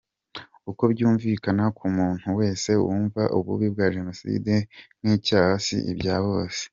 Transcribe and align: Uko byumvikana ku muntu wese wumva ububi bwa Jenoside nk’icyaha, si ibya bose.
Uko 0.69 0.83
byumvikana 0.91 1.63
ku 1.77 1.85
muntu 1.97 2.27
wese 2.39 2.69
wumva 2.85 3.21
ububi 3.37 3.67
bwa 3.73 3.85
Jenoside 3.95 4.53
nk’icyaha, 5.01 5.51
si 5.65 5.77
ibya 5.93 6.15
bose. 6.25 6.63